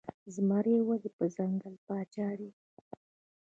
[0.35, 2.49] زمری ولې د ځنګل پاچا دی؟